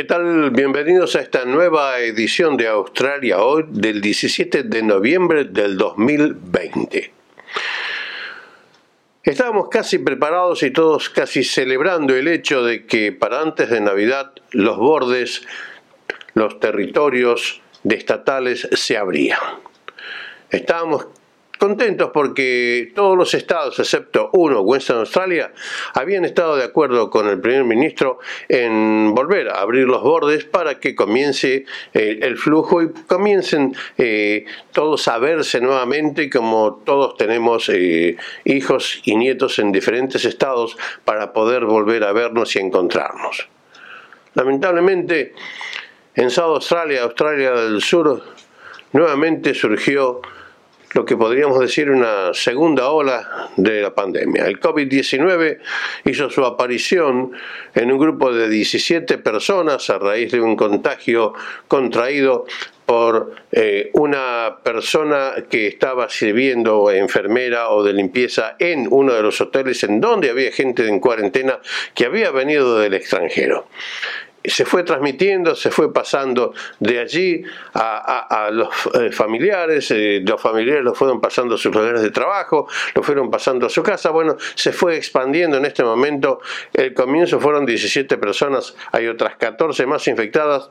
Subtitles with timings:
[0.00, 0.50] ¿Qué tal?
[0.50, 7.12] Bienvenidos a esta nueva edición de Australia hoy del 17 de noviembre del 2020.
[9.22, 14.32] Estábamos casi preparados y todos casi celebrando el hecho de que para antes de Navidad
[14.52, 15.46] los bordes,
[16.32, 19.38] los territorios de estatales se abrían.
[20.48, 21.08] Estábamos
[21.60, 25.52] contentos porque todos los estados, excepto uno, Western Australia,
[25.94, 30.80] habían estado de acuerdo con el primer ministro en volver a abrir los bordes para
[30.80, 37.68] que comience eh, el flujo y comiencen eh, todos a verse nuevamente como todos tenemos
[37.68, 43.48] eh, hijos y nietos en diferentes estados para poder volver a vernos y encontrarnos.
[44.32, 45.34] Lamentablemente,
[46.14, 48.22] en South Australia, Australia del Sur,
[48.92, 50.22] nuevamente surgió
[50.92, 54.46] lo que podríamos decir una segunda ola de la pandemia.
[54.46, 55.58] El COVID-19
[56.04, 57.32] hizo su aparición
[57.74, 61.34] en un grupo de 17 personas a raíz de un contagio
[61.68, 62.46] contraído
[62.86, 69.40] por eh, una persona que estaba sirviendo enfermera o de limpieza en uno de los
[69.40, 71.60] hoteles en donde había gente en cuarentena
[71.94, 73.68] que había venido del extranjero
[74.44, 77.42] se fue transmitiendo, se fue pasando de allí
[77.74, 82.66] a, los eh, familiares, eh, los familiares lo fueron pasando a sus lugares de trabajo,
[82.94, 86.40] lo fueron pasando a su casa, bueno, se fue expandiendo en este momento,
[86.72, 90.70] el comienzo fueron 17 personas, hay otras 14 más infectadas,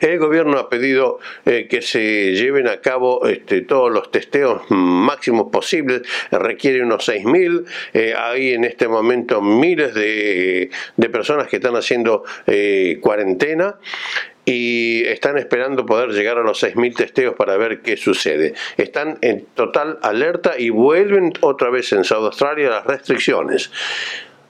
[0.00, 5.50] el gobierno ha pedido eh, que se lleven a cabo este, todos los testeos máximos
[5.50, 10.70] posibles, requiere unos 6.000, eh, hay en este momento miles de,
[11.12, 13.76] personas que están haciendo eh, cuarentena
[14.44, 18.54] y están esperando poder llegar a los 6.000 testeos para ver qué sucede.
[18.76, 23.70] Están en total alerta y vuelven otra vez en South Australia las restricciones.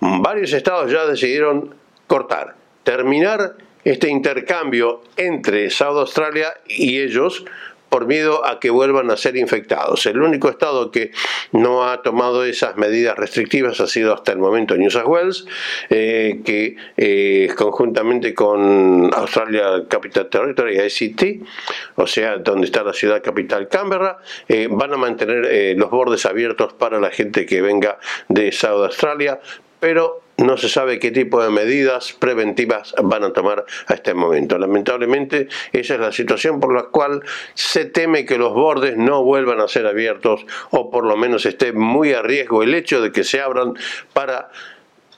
[0.00, 1.74] Varios estados ya decidieron
[2.06, 3.56] cortar, terminar
[3.88, 7.44] este intercambio entre South Australia y ellos
[7.88, 10.04] por miedo a que vuelvan a ser infectados.
[10.04, 11.10] El único estado que
[11.52, 15.46] no ha tomado esas medidas restrictivas ha sido hasta el momento New South Wales,
[15.88, 21.48] eh, que eh, conjuntamente con Australia Capital Territory, ICT,
[21.96, 26.74] o sea, donde está la ciudad capital Canberra, eh, van a mantener los bordes abiertos
[26.74, 27.98] para la gente que venga
[28.28, 29.40] de South Australia,
[29.80, 34.56] pero no se sabe qué tipo de medidas preventivas van a tomar a este momento.
[34.56, 37.22] Lamentablemente, esa es la situación por la cual
[37.54, 41.72] se teme que los bordes no vuelvan a ser abiertos o por lo menos esté
[41.72, 43.74] muy a riesgo el hecho de que se abran
[44.12, 44.50] para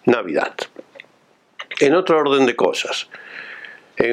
[0.06, 0.54] Navidad.
[1.80, 3.08] En otro orden de cosas,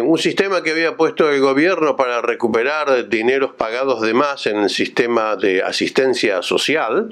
[0.01, 4.69] un sistema que había puesto el gobierno para recuperar dineros pagados de más en el
[4.69, 7.07] sistema de asistencia social,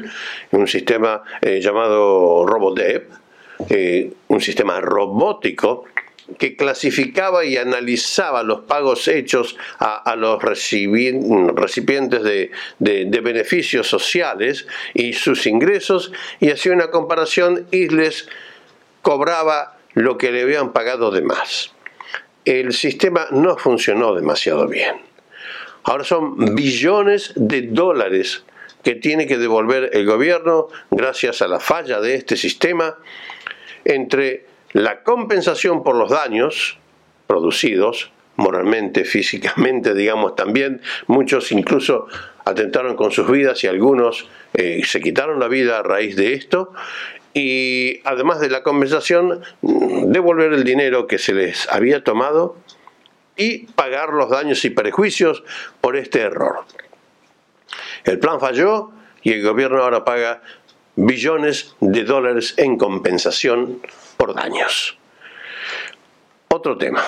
[0.51, 3.07] un sistema eh, llamado RoboDev,
[3.69, 5.85] eh, un sistema robótico
[6.39, 12.51] que clasificaba y analizaba los pagos hechos a, los recipientes de,
[13.21, 18.27] beneficios sociales y sus ingresos y hacía una comparación y les
[19.01, 21.71] cobraba lo que le habían pagado de más.
[22.43, 24.95] El sistema no funcionó demasiado bien.
[25.83, 28.43] Ahora son billones de dólares
[28.83, 32.97] que tiene que devolver el gobierno gracias a la falla de este sistema
[33.85, 36.77] entre la compensación por los daños
[37.27, 42.07] producidos moralmente, físicamente, digamos también, muchos incluso
[42.43, 46.73] atentaron con sus vidas y algunos eh, se quitaron la vida a raíz de esto,
[47.33, 52.55] y además de la compensación, devolver el dinero que se les había tomado
[53.35, 55.43] y pagar los daños y perjuicios
[55.81, 56.63] por este error.
[58.05, 58.91] El plan falló
[59.21, 60.43] y el gobierno ahora paga
[60.95, 63.81] billones de dólares en compensación
[64.17, 64.97] por daños.
[66.49, 67.03] Otro tema,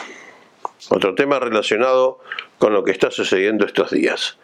[0.90, 2.20] otro tema relacionado
[2.58, 4.38] con lo que está sucediendo estos días.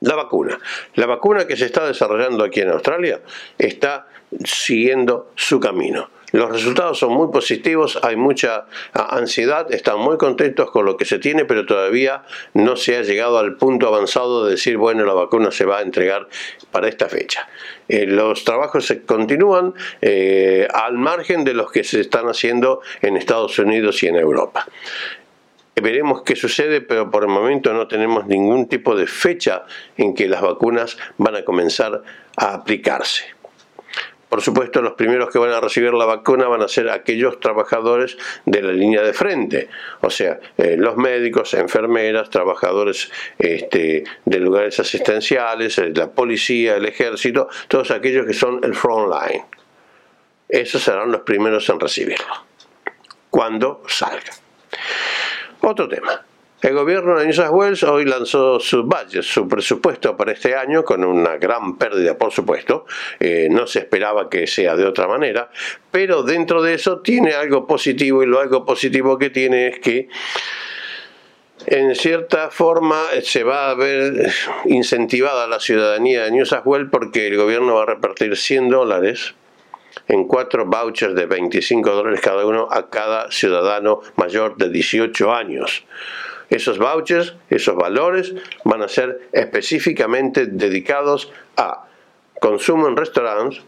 [0.00, 0.58] La vacuna.
[0.94, 3.22] La vacuna que se está desarrollando aquí en Australia
[3.58, 4.08] está
[4.44, 6.10] siguiendo su camino.
[6.32, 11.18] Los resultados son muy positivos, hay mucha ansiedad, están muy contentos con lo que se
[11.18, 15.50] tiene, pero todavía no se ha llegado al punto avanzado de decir, bueno, la vacuna
[15.50, 16.28] se va a entregar
[16.72, 17.48] para esta fecha.
[17.88, 23.16] Eh, los trabajos se continúan eh, al margen de los que se están haciendo en
[23.16, 24.66] Estados Unidos y en Europa.
[25.80, 30.26] Veremos qué sucede, pero por el momento no tenemos ningún tipo de fecha en que
[30.26, 32.02] las vacunas van a comenzar
[32.36, 33.35] a aplicarse.
[34.28, 38.18] Por supuesto, los primeros que van a recibir la vacuna van a ser aquellos trabajadores
[38.44, 39.68] de la línea de frente,
[40.00, 46.86] o sea, eh, los médicos, enfermeras, trabajadores este, de lugares asistenciales, eh, la policía, el
[46.86, 49.44] ejército, todos aquellos que son el front line.
[50.48, 52.44] Esos serán los primeros en recibirlo,
[53.30, 54.32] cuando salga.
[55.60, 56.24] Otro tema.
[56.62, 60.84] El gobierno de New South Wales hoy lanzó su budget, su presupuesto para este año,
[60.84, 62.86] con una gran pérdida, por supuesto.
[63.20, 65.50] Eh, no se esperaba que sea de otra manera,
[65.90, 70.08] pero dentro de eso tiene algo positivo y lo algo positivo que tiene es que
[71.66, 74.32] en cierta forma se va a ver
[74.64, 79.34] incentivada la ciudadanía de New South Wales porque el gobierno va a repartir 100 dólares
[80.08, 85.84] en cuatro vouchers de 25 dólares cada uno a cada ciudadano mayor de 18 años.
[86.50, 88.34] Esos vouchers, esos valores
[88.64, 91.86] van a ser específicamente dedicados a
[92.40, 93.62] consumo en restaurantes,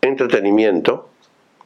[0.00, 1.10] entretenimiento,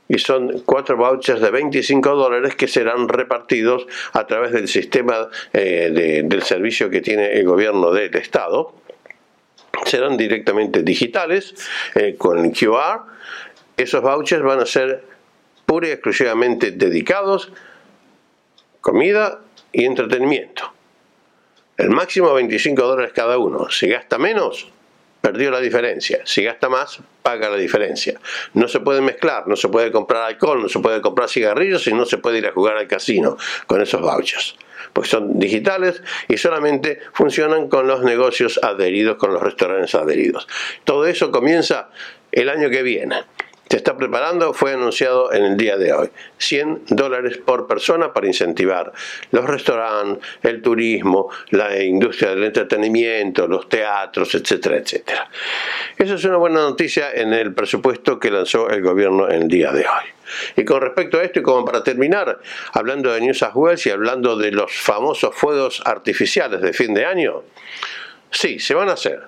[0.08, 6.22] y son cuatro vouchers de 25 dólares que serán repartidos a través del sistema eh,
[6.24, 8.74] del servicio que tiene el gobierno del Estado.
[9.86, 11.54] Serán directamente digitales
[11.94, 13.02] eh, con QR.
[13.76, 15.04] Esos vouchers van a ser
[15.64, 17.50] pura y exclusivamente dedicados
[18.80, 19.40] comida
[19.74, 20.72] y entretenimiento.
[21.76, 23.68] El máximo 25 dólares cada uno.
[23.70, 24.68] Si gasta menos,
[25.20, 26.20] perdió la diferencia.
[26.24, 28.20] Si gasta más, paga la diferencia.
[28.52, 31.92] No se puede mezclar, no se puede comprar alcohol, no se puede comprar cigarrillos y
[31.92, 33.36] no se puede ir a jugar al casino
[33.66, 34.56] con esos vouchers.
[34.92, 40.46] Porque son digitales y solamente funcionan con los negocios adheridos, con los restaurantes adheridos.
[40.84, 41.90] Todo eso comienza
[42.30, 43.24] el año que viene
[43.68, 46.10] se está preparando, fue anunciado en el día de hoy.
[46.38, 48.92] 100 dólares por persona para incentivar
[49.30, 55.30] los restaurantes, el turismo, la industria del entretenimiento, los teatros, etcétera, etcétera.
[55.96, 59.72] Esa es una buena noticia en el presupuesto que lanzó el gobierno en el día
[59.72, 60.04] de hoy.
[60.56, 62.40] Y con respecto a esto, y como para terminar,
[62.72, 67.06] hablando de New South Wales y hablando de los famosos fuegos artificiales de fin de
[67.06, 67.42] año,
[68.30, 69.22] sí, se van a hacer.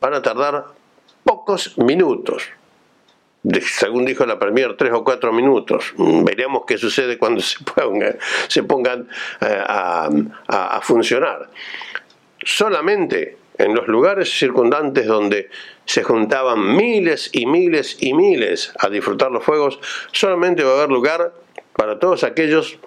[0.00, 0.66] Van a tardar
[1.24, 2.44] pocos minutos,
[3.62, 5.92] según dijo la Premier, tres o cuatro minutos.
[5.96, 7.58] Mm, veremos qué sucede cuando se,
[8.48, 9.08] se pongan
[9.40, 10.08] eh, a,
[10.48, 11.48] a funcionar.
[12.42, 15.50] Solamente en los lugares circundantes donde
[15.84, 19.78] se juntaban miles y miles y miles a disfrutar los fuegos,
[20.12, 21.32] solamente va a haber lugar
[21.74, 22.78] para todos aquellos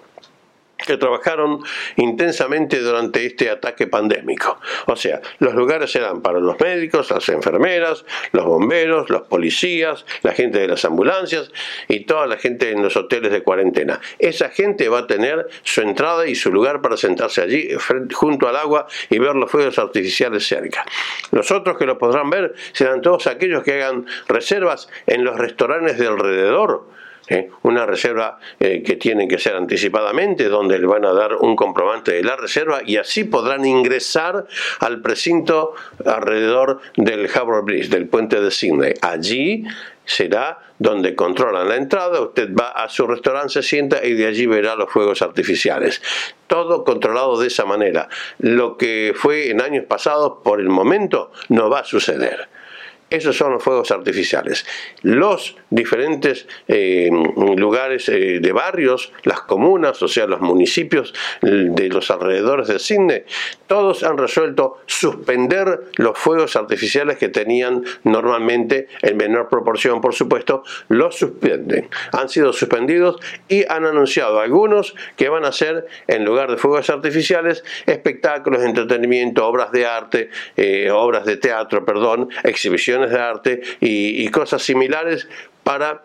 [0.86, 1.60] que trabajaron
[1.96, 4.58] intensamente durante este ataque pandémico.
[4.86, 10.32] O sea, los lugares eran para los médicos, las enfermeras, los bomberos, los policías, la
[10.32, 11.50] gente de las ambulancias
[11.88, 14.00] y toda la gente en los hoteles de cuarentena.
[14.18, 17.68] Esa gente va a tener su entrada y su lugar para sentarse allí
[18.12, 20.84] junto al agua y ver los fuegos artificiales cerca.
[21.30, 25.98] Los otros que lo podrán ver serán todos aquellos que hagan reservas en los restaurantes
[25.98, 26.86] de alrededor
[27.30, 27.48] ¿eh?
[27.62, 32.12] una reserva eh, que tiene que ser anticipadamente, donde le van a dar un comprobante
[32.12, 34.46] de la reserva y así podrán ingresar
[34.80, 35.74] al precinto
[36.04, 38.94] alrededor del Harbour Bridge, del puente de Sydney.
[39.00, 39.64] Allí
[40.04, 44.46] será donde controlan la entrada, usted va a su restaurante, se sienta y de allí
[44.46, 46.02] verá los fuegos artificiales.
[46.46, 48.08] Todo controlado de esa manera.
[48.38, 52.48] Lo que fue en años pasados, por el momento, no va a suceder.
[53.10, 54.64] Esos son los fuegos artificiales.
[55.02, 57.10] Los diferentes eh,
[57.56, 61.12] lugares eh, de barrios, las comunas, o sea, los municipios
[61.42, 63.24] de los alrededores de Sydney,
[63.70, 70.64] todos han resuelto suspender los fuegos artificiales que tenían normalmente, en menor proporción, por supuesto,
[70.88, 71.88] los suspenden.
[72.10, 76.90] Han sido suspendidos y han anunciado algunos que van a ser, en lugar de fuegos
[76.90, 84.28] artificiales, espectáculos, entretenimiento, obras de arte, eh, obras de teatro, perdón, exhibiciones de arte y,
[84.30, 85.28] cosas similares
[85.62, 86.02] para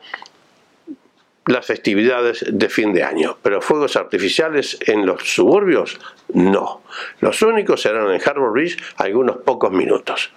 [1.48, 3.38] las festividades de fin de año.
[3.42, 6.00] Pero fuegos artificiales en los suburbios,
[6.34, 6.82] no.
[7.20, 10.32] Los únicos serán en Harbour Bridge algunos pocos minutos.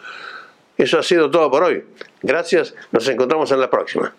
[0.76, 1.84] Eso ha sido todo por hoy.
[2.22, 4.14] Gracias, nos encontramos en la próxima.